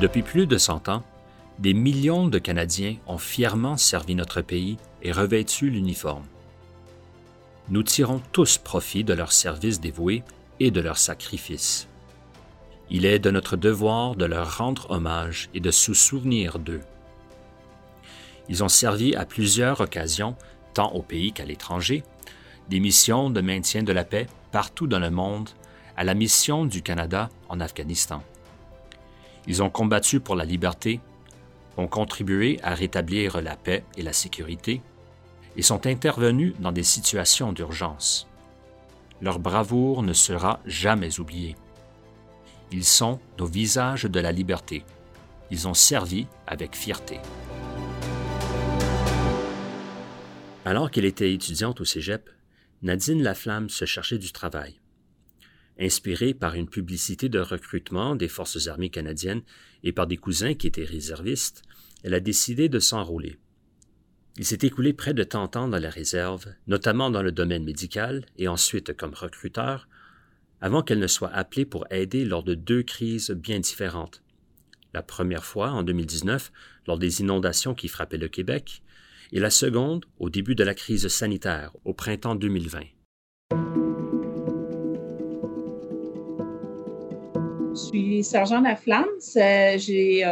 [0.00, 1.02] Depuis plus de 100 ans,
[1.58, 6.26] des millions de Canadiens ont fièrement servi notre pays et revêtu l'uniforme.
[7.70, 10.22] Nous tirons tous profit de leur service dévoué
[10.60, 11.88] et de leur sacrifice.
[12.90, 16.82] Il est de notre devoir de leur rendre hommage et de se souvenir d'eux.
[18.50, 20.36] Ils ont servi à plusieurs occasions,
[20.74, 22.02] tant au pays qu'à l'étranger,
[22.68, 25.48] des missions de maintien de la paix partout dans le monde,
[25.96, 28.22] à la mission du Canada en Afghanistan.
[29.46, 31.00] Ils ont combattu pour la liberté,
[31.76, 34.80] ont contribué à rétablir la paix et la sécurité,
[35.56, 38.26] et sont intervenus dans des situations d'urgence.
[39.22, 41.56] Leur bravoure ne sera jamais oubliée.
[42.72, 44.84] Ils sont nos visages de la liberté.
[45.50, 47.20] Ils ont servi avec fierté.
[50.64, 52.28] Alors qu'elle était étudiante au Cégep,
[52.82, 54.80] Nadine Laflamme se cherchait du travail.
[55.78, 59.42] Inspirée par une publicité de recrutement des Forces armées canadiennes
[59.82, 61.62] et par des cousins qui étaient réservistes,
[62.02, 63.38] elle a décidé de s'enrôler.
[64.38, 68.24] Il s'est écoulé près de 30 ans dans la réserve, notamment dans le domaine médical
[68.36, 69.88] et ensuite comme recruteur,
[70.60, 74.22] avant qu'elle ne soit appelée pour aider lors de deux crises bien différentes.
[74.94, 76.52] La première fois, en 2019,
[76.86, 78.82] lors des inondations qui frappaient le Québec,
[79.32, 82.80] et la seconde au début de la crise sanitaire, au printemps 2020.
[87.96, 89.06] Suis sergent Laflamme.
[89.76, 90.24] J'ai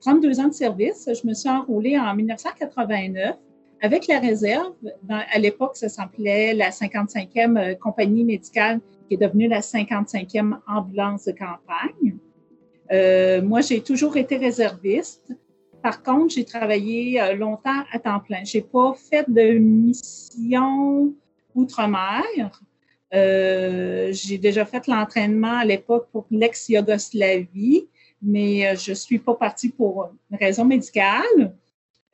[0.00, 1.08] 32 ans de service.
[1.08, 3.36] Je me suis enrôlée en 1989
[3.80, 4.74] avec la réserve.
[5.08, 11.26] à l'époque, ça s'appelait la 55e euh, compagnie médicale qui est devenue la 55e ambulance
[11.26, 12.16] de campagne.
[12.92, 15.36] Euh, moi, j'ai toujours été réserviste.
[15.82, 18.42] Par contre, j'ai travaillé euh, longtemps à temps plein.
[18.44, 21.12] J'ai pas fait de mission
[21.54, 22.62] outre-mer.
[23.14, 27.86] Euh, j'ai déjà fait l'entraînement à l'époque pour l'ex-Yougoslavie
[28.26, 31.54] mais euh, je ne suis pas partie pour une raison médicale.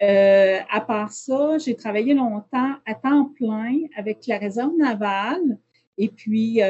[0.03, 5.59] Euh, à part ça, j'ai travaillé longtemps à temps plein avec la réserve navale.
[5.97, 6.61] Et puis,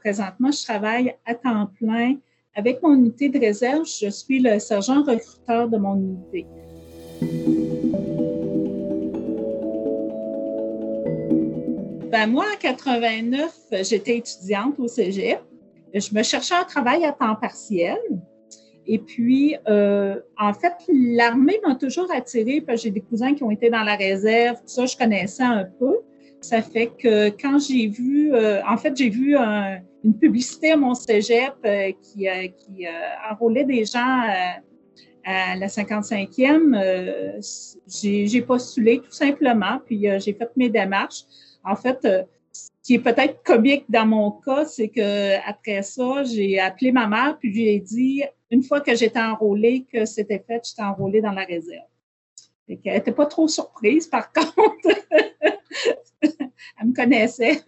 [0.00, 2.16] présentement, je travaille à temps plein
[2.54, 3.86] avec mon unité de réserve.
[3.86, 6.44] Je suis le sergent recruteur de mon unité.
[12.10, 15.38] Ben, moi, en 89, j'étais étudiante au Cégep.
[15.94, 17.98] Je me cherchais un travail à temps partiel.
[18.84, 23.44] Et puis, euh, en fait, l'armée m'a toujours attirée parce que j'ai des cousins qui
[23.44, 25.98] ont été dans la réserve, tout ça, je connaissais un peu.
[26.40, 30.94] Ça fait que quand j'ai vu, euh, en fait, j'ai vu une publicité à mon
[30.94, 32.26] cégep euh, qui,
[32.58, 32.86] qui
[33.30, 34.24] enrôlait des gens
[35.24, 36.74] à la 55e.
[37.86, 41.24] j'ai postulé tout simplement, puis j'ai fait mes démarches.
[41.64, 42.06] En fait,
[42.52, 47.06] ce qui est peut-être comique dans mon cas, c'est que après ça, j'ai appelé ma
[47.06, 51.20] mère puis lui ai dit une fois que j'étais enrôlée, que c'était fait, j'étais enrôlée
[51.20, 51.84] dans la réserve.
[52.68, 54.88] Elle n'était pas trop surprise, par contre.
[56.22, 57.62] Elle me connaissait.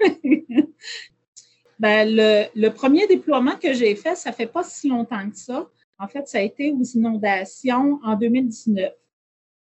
[1.78, 5.68] ben, le, le, premier déploiement que j'ai fait, ça fait pas si longtemps que ça.
[5.98, 8.92] En fait, ça a été aux inondations en 2019.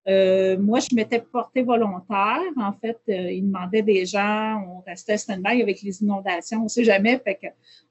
[0.08, 2.40] Euh, moi, je m'étais portée volontaire.
[2.56, 6.68] En fait, euh, ils demandaient des gens, on restait stand-by avec les inondations, on ne
[6.68, 7.38] sait jamais, fait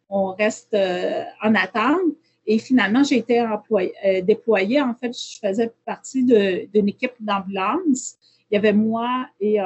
[0.10, 2.02] qu'on reste euh, en attente.
[2.46, 4.82] Et finalement, j'ai été euh, déployée.
[4.82, 8.18] En fait, je faisais partie d'une équipe d'ambulance.
[8.50, 9.66] Il y avait moi et euh,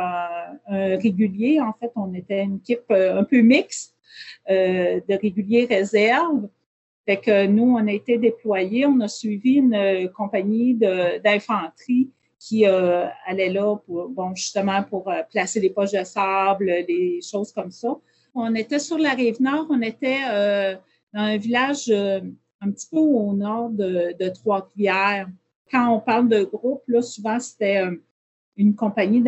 [0.67, 1.59] un régulier.
[1.59, 3.95] En fait, on était une équipe euh, un peu mixte
[4.47, 6.47] de réguliers réserve.
[7.05, 8.85] Fait que nous, on a été déployés.
[8.85, 12.09] On a suivi une compagnie d'infanterie
[12.47, 17.71] qui allait là pour, bon, justement, pour placer les poches de sable, des choses comme
[17.71, 17.95] ça.
[18.33, 19.65] On était sur la rive nord.
[19.69, 20.21] On était
[21.13, 21.91] dans un village
[22.65, 25.29] un petit peu au nord de, Trois-Rivières.
[25.71, 27.95] Quand on parle de groupe, là, souvent, c'était euh,
[28.55, 29.23] une compagnie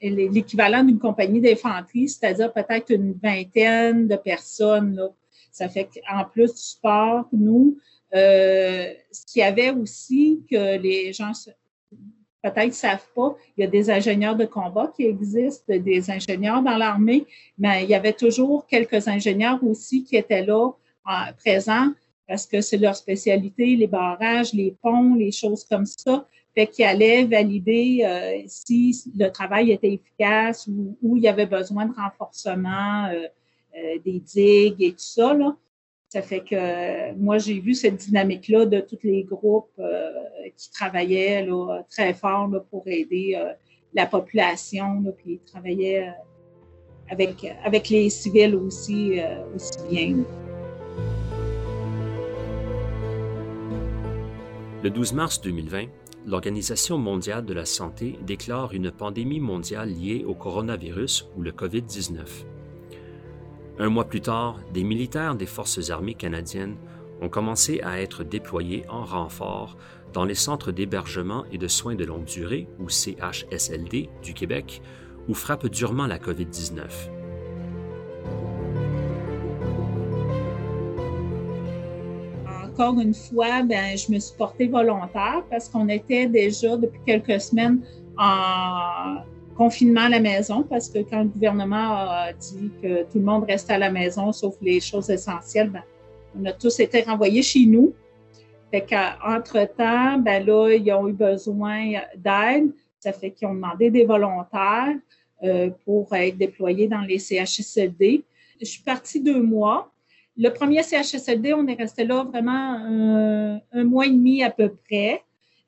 [0.00, 4.96] l'équivalent d'une compagnie d'infanterie, c'est-à-dire peut-être une vingtaine de personnes.
[4.96, 5.08] Là.
[5.52, 7.76] Ça fait qu'en plus du sport, nous,
[8.14, 11.32] euh, ce qu'il y avait aussi que les gens
[12.42, 16.62] peut-être ne savent pas, il y a des ingénieurs de combat qui existent, des ingénieurs
[16.62, 17.26] dans l'armée,
[17.58, 20.70] mais il y avait toujours quelques ingénieurs aussi qui étaient là,
[21.38, 21.92] présents,
[22.26, 26.26] parce que c'est leur spécialité, les barrages, les ponts, les choses comme ça.
[26.54, 31.46] Fait qu'ils allaient valider euh, si le travail était efficace ou, où il y avait
[31.46, 33.26] besoin de renforcement euh,
[33.76, 35.34] euh, des digues et tout ça.
[35.34, 35.56] Là.
[36.12, 39.80] Ça fait que moi, j'ai vu cette dynamique-là de tous les groupes
[40.56, 43.40] qui travaillaient là, très fort là, pour aider
[43.94, 46.12] la population, là, puis travaillaient
[47.08, 49.20] avec, avec les civils aussi,
[49.54, 50.24] aussi bien.
[54.82, 55.84] Le 12 mars 2020,
[56.26, 62.24] l'Organisation mondiale de la santé déclare une pandémie mondiale liée au coronavirus ou le COVID-19.
[63.82, 66.76] Un mois plus tard, des militaires des Forces armées canadiennes
[67.22, 69.78] ont commencé à être déployés en renfort
[70.12, 74.82] dans les centres d'hébergement et de soins de longue durée, ou CHSLD, du Québec,
[75.28, 76.90] où frappe durement la COVID-19.
[82.66, 87.40] Encore une fois, ben, je me suis portée volontaire parce qu'on était déjà depuis quelques
[87.40, 87.80] semaines
[88.18, 89.22] en
[89.60, 93.44] confinement à la maison parce que quand le gouvernement a dit que tout le monde
[93.44, 95.82] reste à la maison sauf les choses essentielles, ben,
[96.34, 97.92] on a tous été renvoyés chez nous.
[98.70, 102.72] Fait qu'entre-temps, ben là, ils ont eu besoin d'aide.
[103.00, 104.96] Ça fait qu'ils ont demandé des volontaires
[105.42, 108.24] euh, pour être déployés dans les CHSLD.
[108.62, 109.92] Je suis partie deux mois.
[110.38, 115.22] Le premier CHSLD, on est resté là vraiment un, mois et demi à peu près.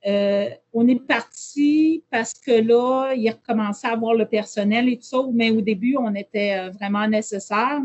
[0.06, 5.04] Euh, on est parti parce que là, il recommençait à avoir le personnel et tout
[5.04, 7.80] ça, mais au début, on était euh, vraiment nécessaire.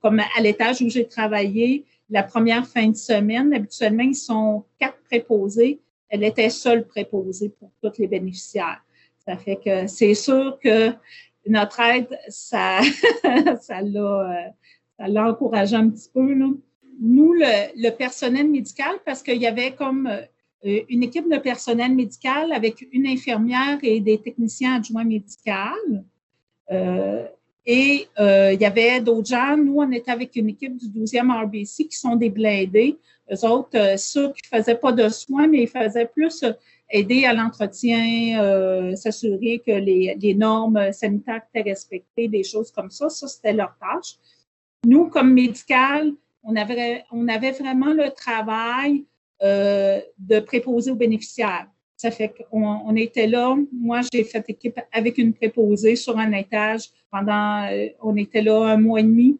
[0.00, 3.52] Comme à l'étage où j'ai travaillé, la première fin de semaine.
[3.52, 5.80] Habituellement, ils sont quatre préposés.
[6.08, 8.82] Elle était seule préposée pour tous les bénéficiaires.
[9.26, 10.92] Ça fait que c'est sûr que
[11.46, 12.80] notre aide, ça,
[13.60, 14.54] ça l'a,
[14.98, 16.34] ça l'a encouragé un petit peu.
[17.00, 20.22] Nous, le, personnel médical, parce qu'il y avait comme euh,
[20.64, 25.50] une équipe de personnel médical avec une infirmière et des techniciens adjoints médicaux.
[26.70, 27.26] Euh,
[27.70, 29.54] et euh, il y avait d'autres gens.
[29.54, 32.96] Nous, on était avec une équipe du 12e RBC qui sont des blindés.
[33.30, 36.52] Eux autres, euh, ceux qui ne faisaient pas de soins, mais ils faisaient plus euh,
[36.90, 43.10] aider à l'entretien, s'assurer que les, les, normes sanitaires étaient respectées, des choses comme ça.
[43.10, 44.14] Ça, c'était leur tâche.
[44.86, 49.04] Nous, comme médical, on avait, on avait vraiment le travail
[49.40, 51.66] de préposer aux bénéficiaires.
[51.98, 53.56] Ça fait qu'on on était là.
[53.72, 58.66] Moi, j'ai fait équipe avec une préposée sur un étage pendant, euh, on était là
[58.66, 59.36] un mois et demi.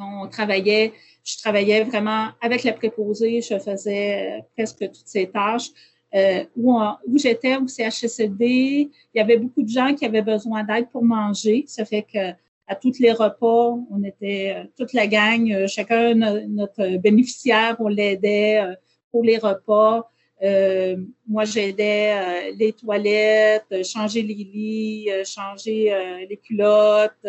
[0.00, 3.42] On travaillait, je travaillais vraiment avec la préposée.
[3.42, 5.68] Je faisais euh, presque toutes ces tâches.
[6.14, 6.72] Euh, où,
[7.06, 11.04] où j'étais au CHSLD, il y avait beaucoup de gens qui avaient besoin d'aide pour
[11.04, 11.64] manger.
[11.68, 12.30] Ça fait que
[12.66, 18.64] à tous les repas, on était euh, toute la gang, chacun notre bénéficiaire, on l'aidait
[19.10, 20.10] pour les repas.
[20.42, 20.96] Euh,
[21.28, 25.92] moi, j'aidais euh, les toilettes, euh, changer les lits, changer
[26.28, 27.26] les culottes.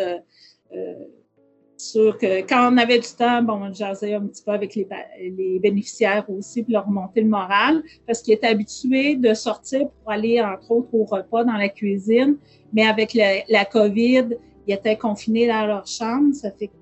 [1.78, 4.88] sûr que quand on avait du temps, bon, on un petit peu avec les,
[5.20, 10.12] les bénéficiaires aussi pour leur remonter le moral parce qu'ils étaient habitués de sortir pour
[10.12, 12.38] aller, entre autres, au repas dans la cuisine.
[12.72, 14.28] Mais avec la, la COVID,
[14.68, 16.34] ils étaient confinés dans leur chambre.
[16.36, 16.74] Ça fait que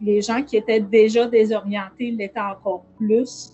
[0.00, 3.52] les gens qui étaient déjà désorientés l'étaient encore plus.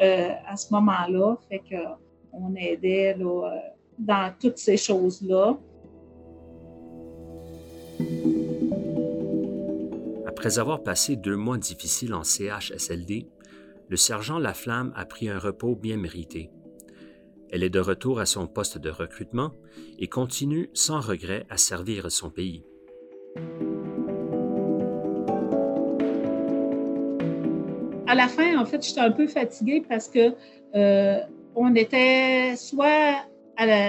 [0.00, 1.36] Euh, à ce moment-là.
[1.48, 3.58] Fait qu'on aidait là, euh,
[3.98, 5.58] dans toutes ces choses-là.
[10.26, 13.26] Après avoir passé deux mois difficiles en CHSLD,
[13.88, 16.50] le sergent Laflamme a pris un repos bien mérité.
[17.50, 19.52] Elle est de retour à son poste de recrutement
[19.98, 22.64] et continue sans regret à servir son pays.
[28.06, 30.34] À la fin, en fait, j'étais un peu fatiguée parce que
[30.74, 31.20] euh,
[31.54, 33.24] on était soit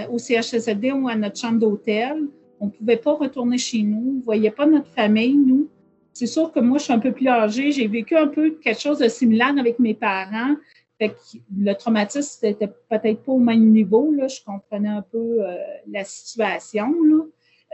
[0.10, 2.28] au CHSLD ou à notre chambre d'hôtel.
[2.60, 4.12] On ne pouvait pas retourner chez nous.
[4.12, 5.70] On ne voyait pas notre famille, nous.
[6.14, 7.72] C'est sûr que moi, je suis un peu plus âgée.
[7.72, 10.56] J'ai vécu un peu quelque chose de similaire avec mes parents.
[10.98, 11.16] Fait que
[11.56, 14.12] le traumatisme n'était peut-être pas au même niveau.
[14.12, 14.28] Là.
[14.28, 15.56] Je comprenais un peu euh,
[15.92, 16.92] la situation.
[17.04, 17.24] Là.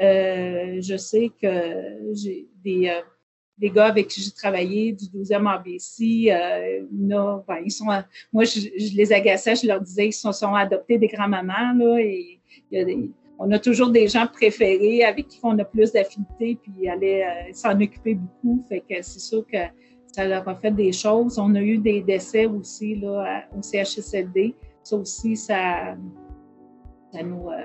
[0.02, 2.92] Euh, je sais que j'ai des,
[3.58, 6.82] des gars avec qui j'ai travaillé du 12e ABC, euh,
[7.48, 7.86] ben, ils sont,
[8.32, 12.40] moi, je, les agaçais, je leur disais qu'ils sont, sont adoptés des grands-mamans, là, et
[13.40, 17.80] on a toujours des gens préférés avec qui on a plus d'affinité, puis euh, s'en
[17.80, 19.58] occuper beaucoup, fait que c'est sûr que
[20.14, 21.40] ça leur a fait des choses.
[21.40, 24.54] On a eu des décès aussi, là, au CHSLD.
[24.84, 25.96] Ça aussi, ça,
[27.12, 27.58] ça nous, euh,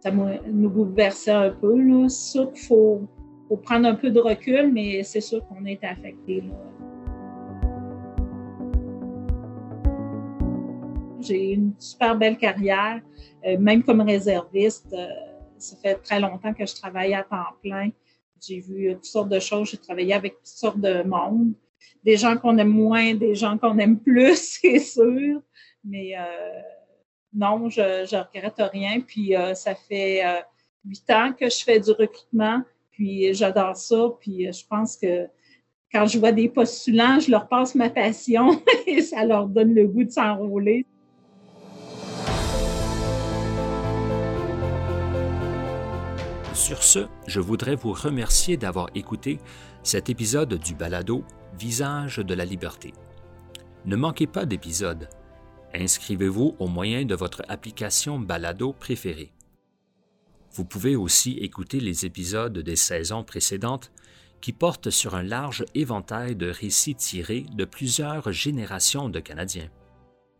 [0.00, 2.08] ça nous bouleversait un peu, là.
[2.08, 3.02] C'est sûr qu'il faut,
[3.48, 6.42] faut prendre un peu de recul, mais c'est sûr qu'on est affecté.
[11.20, 13.00] J'ai une super belle carrière,
[13.46, 14.92] euh, même comme réserviste.
[14.92, 15.08] Euh,
[15.58, 17.90] ça fait très longtemps que je travaille à temps plein.
[18.40, 19.70] J'ai vu toutes sortes de choses.
[19.70, 21.54] J'ai travaillé avec toutes sortes de monde.
[22.04, 25.40] Des gens qu'on aime moins, des gens qu'on aime plus, c'est sûr.
[25.82, 26.60] Mais euh,
[27.32, 29.00] non, je ne regrette rien.
[29.00, 30.22] Puis ça fait
[30.84, 32.62] huit ans que je fais du recrutement.
[32.96, 34.08] Puis euh, j'adore ça.
[34.20, 35.26] Puis euh, je pense que
[35.92, 39.86] quand je vois des postulants, je leur passe ma passion et ça leur donne le
[39.86, 40.86] goût de s'enrôler.
[46.54, 49.38] Sur ce, je voudrais vous remercier d'avoir écouté
[49.82, 51.22] cet épisode du balado
[51.58, 52.92] Visage de la liberté.
[53.84, 55.08] Ne manquez pas d'épisode.
[55.74, 59.35] Inscrivez-vous au moyen de votre application balado préférée.
[60.56, 63.92] Vous pouvez aussi écouter les épisodes des saisons précédentes
[64.40, 69.68] qui portent sur un large éventail de récits tirés de plusieurs générations de Canadiens.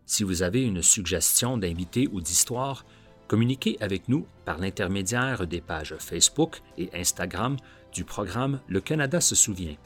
[0.06, 2.86] Si vous avez une suggestion d'invité ou d'histoire,
[3.28, 7.58] communiquez avec nous par l'intermédiaire des pages Facebook et Instagram
[7.92, 9.76] du programme Le Canada se souvient,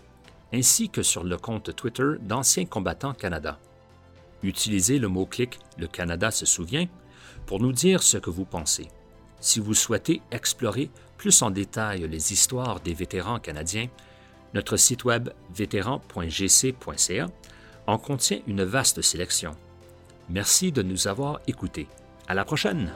[0.52, 3.58] ainsi que sur le compte Twitter d'Anciens combattants Canada.
[4.44, 6.86] Utilisez le mot-clic Le Canada se souvient
[7.46, 8.86] pour nous dire ce que vous pensez.
[9.40, 13.88] Si vous souhaitez explorer plus en détail les histoires des vétérans canadiens,
[14.54, 17.26] notre site web vétéran.gc.ca
[17.86, 19.52] en contient une vaste sélection.
[20.28, 21.88] Merci de nous avoir écoutés.
[22.28, 22.92] À la prochaine!